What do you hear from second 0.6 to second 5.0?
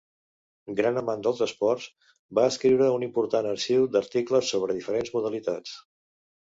Gran amant dels esports, va escriure un important arxiu d'articles sobre